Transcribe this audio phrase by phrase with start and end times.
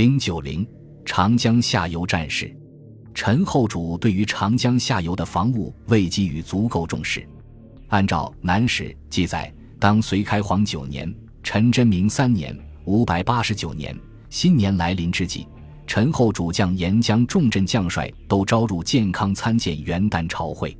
[0.00, 0.66] 零九零
[1.04, 2.50] 长江下游战事，
[3.12, 7.22] 陈后主对于长江下游的防务未给予足够重视。
[7.88, 13.94] 按照《南史》记载，当隋开皇九年（陈真明三年（五百八十九年）
[14.30, 15.46] 新年来临之际，
[15.86, 20.74] 陈后主将沿江重镇将帅都招入建康参见元旦朝会，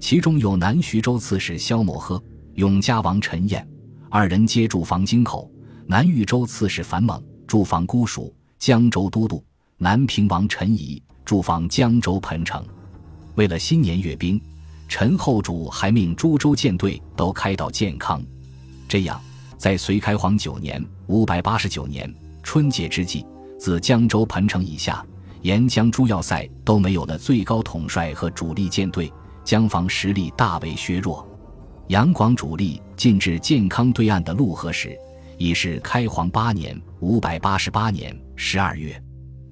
[0.00, 2.18] 其中有南徐州刺史萧摩诃、
[2.54, 3.68] 永嘉王陈彦
[4.08, 5.50] 二人皆驻防京口；
[5.86, 8.32] 南豫州刺史樊猛驻防姑蜀；
[8.64, 9.44] 江州都督
[9.76, 12.64] 南平王陈仪驻防江州彭城。
[13.34, 14.40] 为了新年阅兵。
[14.88, 18.22] 陈后主还命诸州舰队都开到建康，
[18.88, 19.20] 这样，
[19.58, 22.10] 在隋开皇九年（五百八十九年）
[22.42, 23.26] 春节之际，
[23.58, 25.04] 自江州彭城以下
[25.42, 29.12] 沿江诸要塞都没有了最高统帅和主力舰队，
[29.44, 31.26] 江防实力大为削弱。
[31.88, 34.98] 杨广主力进至建康对岸的陆河时，
[35.38, 39.00] 已是开皇八年（五百八十八年）十二月。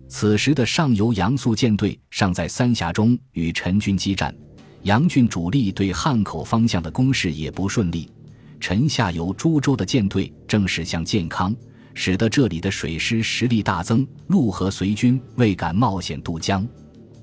[0.09, 4.35] 此时的上游杨素舰队尚在三峡中与陈军激战。
[4.83, 8.11] 杨俊主力对汉口方向的攻势也不顺利，
[8.59, 11.55] 陈下游株洲的舰队正驶向建康，
[11.95, 14.07] 使得这里的水师实力大增。
[14.27, 16.67] 陆河随军未敢冒险渡江。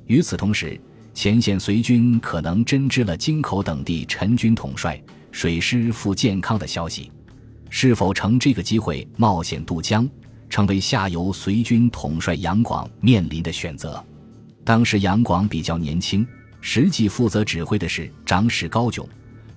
[0.06, 0.80] 与此同时，
[1.14, 5.00] 前线随军可能真知了京口等地陈军统帅
[5.32, 7.12] 水师赴建康的消息，
[7.70, 10.10] 是否乘这个机会冒险渡江，
[10.50, 14.04] 成为下游随军统帅杨广面临的选择。
[14.64, 16.28] 当时杨广比较年轻。
[16.62, 19.08] 实际负责指挥的是长史高炯，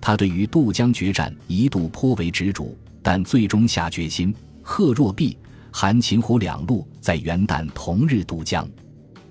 [0.00, 4.32] 他对于渡江决战一度颇为执着，但最终下决心。
[4.62, 5.36] 贺若弼、
[5.72, 8.64] 韩擒虎两路在元旦同日渡江。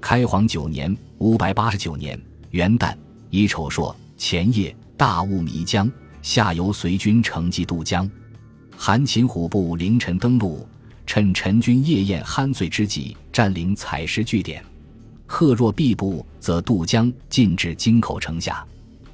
[0.01, 2.93] 开皇九年（五百八十九年）元旦
[3.29, 5.89] 乙丑朔前夜，大雾迷江，
[6.21, 8.09] 下游随军乘机渡江。
[8.83, 10.67] 韩擒虎部凌晨登陆，
[11.05, 14.65] 趁陈军夜宴酣醉之际，占领采石据点。
[15.27, 18.65] 贺若弼部则渡江进至京口城下，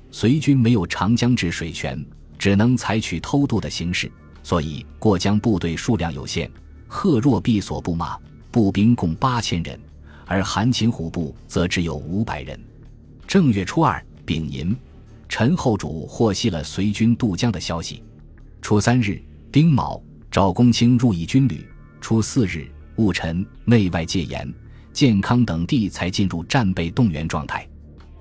[0.09, 2.01] 隋军没有长江治水权，
[2.39, 4.09] 只能采取偷渡的形式，
[4.41, 6.49] 所以过江部队数量有限。
[6.87, 8.17] 贺若弼所部马
[8.49, 9.77] 步兵共八千人，
[10.25, 12.57] 而韩擒虎部则只有五百人。
[13.27, 14.73] 正月初二丙寅，
[15.27, 18.01] 陈后主获悉了隋军渡江的消息。
[18.59, 19.21] 初三日
[19.57, 21.67] 丁卯，赵公卿入议军旅。
[21.99, 24.53] 初四日戊辰，内外戒严。
[24.93, 27.67] 建康等地才进入战备动员状态，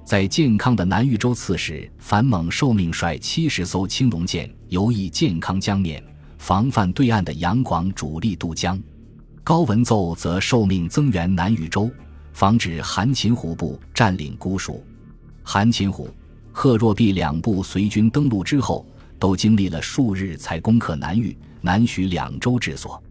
[0.02, 6.02] 在建康的南豫州刺史樊猛受命率七十艘青龙舰游弋建康江面，
[6.38, 8.82] 防范对岸的杨广主力渡江。
[9.44, 11.90] 高文奏则受命增援南豫州，
[12.32, 14.82] 防止韩擒虎部占领姑蜀。
[15.42, 16.08] 韩擒虎、
[16.50, 18.86] 贺若弼两部随军登陆之后，
[19.18, 23.02] 都经历了数日才攻克南豫、南徐两州治所。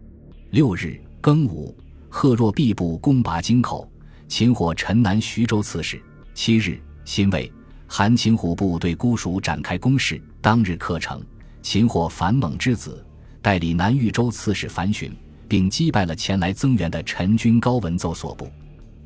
[0.50, 1.76] 六日庚午。
[2.08, 3.86] 贺若弼部攻拔京口，
[4.26, 6.00] 擒获陈南徐州刺史。
[6.32, 7.52] 七日，辛未，
[7.86, 10.18] 韩擒虎部对姑蜀展开攻势。
[10.40, 11.22] 当日克城，
[11.60, 13.04] 擒获樊猛之子，
[13.42, 15.14] 代理南豫州刺史樊询，
[15.46, 18.48] 并击败了前来增援的陈军高文奏所部。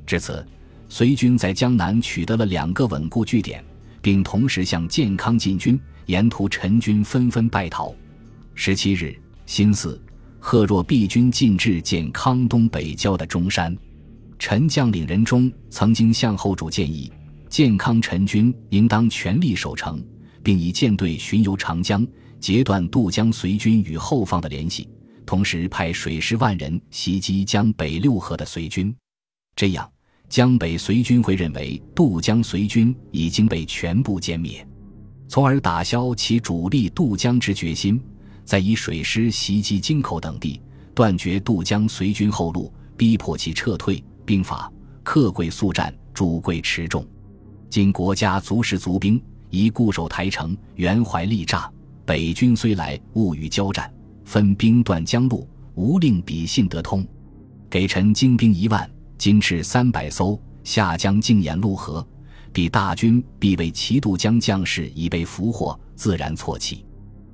[0.07, 0.47] 至此，
[0.89, 3.65] 隋军在江南取得了两个稳固据点，
[4.01, 5.81] 并同时向建康进军。
[6.11, 7.95] 沿途陈军纷纷败逃。
[8.57, 9.17] 十七日，
[9.47, 9.97] 辛巳。
[10.41, 13.77] 贺若弼军进至建康东北郊的中山，
[14.37, 17.13] 陈将领人中曾经向后主建议，
[17.49, 20.03] 建康陈军应当全力守城，
[20.43, 22.05] 并以舰队巡游长江，
[22.41, 24.89] 截断渡江随军与后方的联系，
[25.25, 28.93] 同时派水师万人袭击江北六合的随军，
[29.55, 29.89] 这样
[30.29, 34.67] 江北随军会认为渡江随军已经被全部歼灭，
[35.31, 38.03] 从而打消其主力渡江之决心。
[38.45, 40.61] 再以水师袭击京口等地，
[40.93, 44.03] 断绝渡江随军后路，逼迫其撤退。
[44.25, 44.69] 兵法：
[45.05, 47.07] 客贵速战，主贵持重。
[47.69, 51.71] 今国家足食足兵，宜固守台城，援淮力诈。
[52.05, 53.89] 北军虽来，勿与交战。
[54.25, 57.07] 分兵断江路，无令彼信得通。
[57.71, 62.05] 给臣精兵一万，金翅三百艘，下江静掩陆河。
[62.53, 66.85] 彼大军必为齐渡江将士已被俘获，自然错气。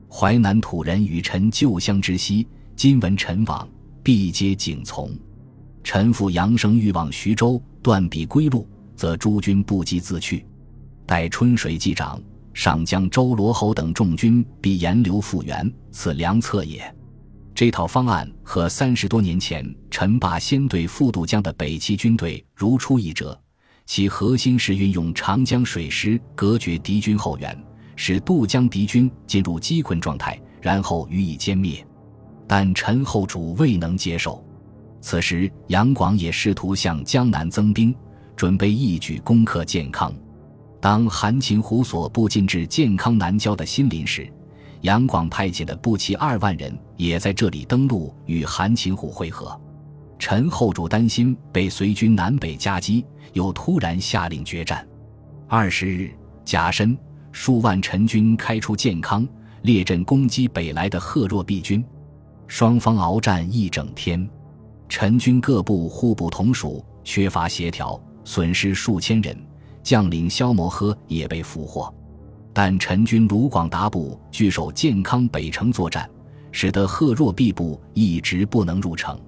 [0.08, 3.68] 淮南土人与臣旧乡之息，今闻臣往，
[4.02, 5.10] 必皆景从。
[5.82, 10.44] 臣父杨生欲往徐州，断彼归路，则诸军不及自去。
[11.06, 12.20] 待春水既涨，
[12.52, 16.94] 上将周罗侯等众军必沿流复原，此良策也。
[17.54, 23.38] 这套方案和三十多年前陈霸先对副渡江的北齐军队如出一辙，
[23.86, 27.56] 其核心是运用长江水师隔绝敌军后援。
[27.98, 31.82] 使渡江敌军进入击困状态，然后予以歼灭，
[32.46, 34.44] 但陈后主未能接受。
[35.00, 37.94] 此时，杨广也试图向江南增兵，
[38.36, 40.14] 准备一举攻克建康。
[40.78, 44.30] 当韩擒虎所部进至建康南郊的新林时，
[44.82, 49.58] 杨广派遣的步骑二万人也在这里登陆，与韩擒虎会合。
[50.18, 54.86] 陈后主担心被隋军南北夹击，又突然下令决战。
[55.46, 56.10] 二十日，
[56.44, 56.96] 甲申，
[57.32, 59.26] 数万陈军开出建康，
[59.62, 61.84] 列阵攻击北来的贺若弼军。
[62.46, 64.28] 双方鏖战一整天，
[64.88, 69.36] 陈军各部互不同属，缺乏协调，损失数千人，
[69.82, 71.92] 将领萧摩诃也被俘获。
[72.52, 76.08] 但陈军卢广达部据守建康北城作战，
[76.52, 79.20] 使得贺若弼部一直不能入城。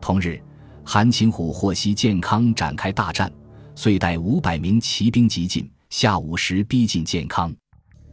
[0.00, 0.40] 同日，
[0.84, 3.30] 韩擒虎获悉建康展开大战，
[3.74, 7.54] 遂带五百名骑兵急进，下午时逼近建康。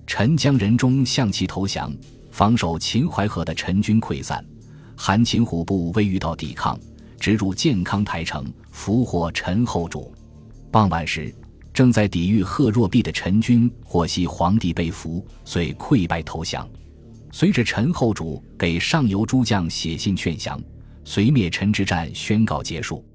[0.05, 1.91] 陈江人中向其投降，
[2.31, 4.43] 防守秦淮河的陈军溃散。
[4.95, 6.79] 韩擒虎部未遇到抵抗，
[7.19, 10.13] 直入建康台城，俘获陈后主。
[10.71, 11.33] 傍晚时。
[11.73, 16.65] 正在抵御贺若弼的陈军获悉皇帝被俘，遂溃败投降。
[17.33, 20.57] 随着陈后主给上游诸将写信劝降，
[21.05, 23.05] 隋灭陈之战宣告结束。